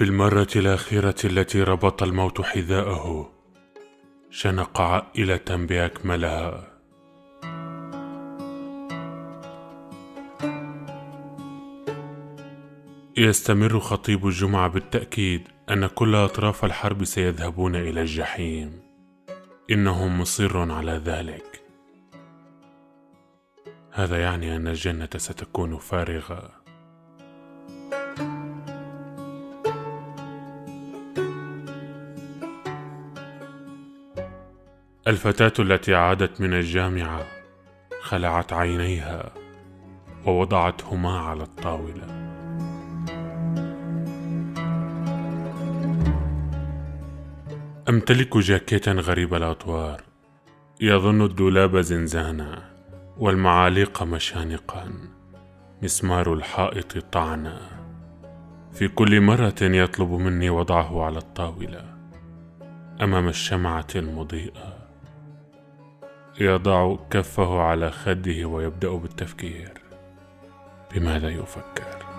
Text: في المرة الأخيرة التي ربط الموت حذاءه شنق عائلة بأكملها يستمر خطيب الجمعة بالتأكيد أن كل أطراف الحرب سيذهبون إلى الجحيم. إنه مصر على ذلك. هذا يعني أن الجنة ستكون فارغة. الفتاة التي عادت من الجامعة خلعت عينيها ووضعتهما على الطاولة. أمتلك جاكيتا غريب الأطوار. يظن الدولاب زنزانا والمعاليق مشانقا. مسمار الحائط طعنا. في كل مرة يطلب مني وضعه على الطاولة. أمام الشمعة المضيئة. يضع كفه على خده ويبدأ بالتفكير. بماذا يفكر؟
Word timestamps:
في 0.00 0.06
المرة 0.06 0.48
الأخيرة 0.56 1.14
التي 1.24 1.62
ربط 1.62 2.02
الموت 2.02 2.40
حذاءه 2.40 3.32
شنق 4.30 4.80
عائلة 4.80 5.44
بأكملها 5.48 6.80
يستمر 13.16 13.80
خطيب 13.80 14.26
الجمعة 14.26 14.68
بالتأكيد 14.68 15.48
أن 15.70 15.86
كل 15.86 16.14
أطراف 16.14 16.64
الحرب 16.64 17.04
سيذهبون 17.04 17.76
إلى 17.76 18.00
الجحيم. 18.00 18.82
إنه 19.70 20.08
مصر 20.08 20.72
على 20.72 20.92
ذلك. 20.92 21.62
هذا 23.92 24.22
يعني 24.22 24.56
أن 24.56 24.68
الجنة 24.68 25.08
ستكون 25.16 25.78
فارغة. 25.78 26.60
الفتاة 35.10 35.52
التي 35.58 35.94
عادت 35.94 36.40
من 36.40 36.54
الجامعة 36.54 37.26
خلعت 38.00 38.52
عينيها 38.52 39.32
ووضعتهما 40.26 41.18
على 41.18 41.42
الطاولة. 41.42 42.06
أمتلك 47.88 48.36
جاكيتا 48.36 48.92
غريب 48.92 49.34
الأطوار. 49.34 50.02
يظن 50.80 51.22
الدولاب 51.22 51.76
زنزانا 51.76 52.62
والمعاليق 53.18 54.02
مشانقا. 54.02 54.92
مسمار 55.82 56.34
الحائط 56.34 56.98
طعنا. 56.98 57.60
في 58.72 58.88
كل 58.88 59.20
مرة 59.20 59.54
يطلب 59.60 60.10
مني 60.10 60.50
وضعه 60.50 61.04
على 61.04 61.18
الطاولة. 61.18 61.84
أمام 63.02 63.28
الشمعة 63.28 63.86
المضيئة. 63.96 64.79
يضع 66.40 66.96
كفه 67.10 67.60
على 67.60 67.90
خده 67.90 68.44
ويبدأ 68.44 68.90
بالتفكير. 68.90 69.72
بماذا 70.94 71.28
يفكر؟ 71.28 72.09